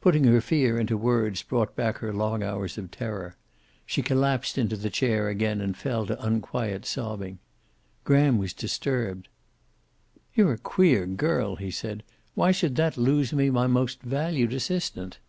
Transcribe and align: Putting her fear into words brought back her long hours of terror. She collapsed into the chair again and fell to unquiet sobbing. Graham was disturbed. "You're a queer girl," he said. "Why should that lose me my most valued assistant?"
Putting 0.00 0.24
her 0.24 0.40
fear 0.40 0.76
into 0.76 0.96
words 0.96 1.44
brought 1.44 1.76
back 1.76 1.98
her 1.98 2.12
long 2.12 2.42
hours 2.42 2.76
of 2.78 2.90
terror. 2.90 3.36
She 3.86 4.02
collapsed 4.02 4.58
into 4.58 4.74
the 4.76 4.90
chair 4.90 5.28
again 5.28 5.60
and 5.60 5.76
fell 5.76 6.04
to 6.06 6.20
unquiet 6.20 6.84
sobbing. 6.84 7.38
Graham 8.02 8.38
was 8.38 8.52
disturbed. 8.52 9.28
"You're 10.34 10.54
a 10.54 10.58
queer 10.58 11.06
girl," 11.06 11.54
he 11.54 11.70
said. 11.70 12.02
"Why 12.34 12.50
should 12.50 12.74
that 12.74 12.96
lose 12.96 13.32
me 13.32 13.48
my 13.50 13.68
most 13.68 14.02
valued 14.02 14.52
assistant?" 14.52 15.20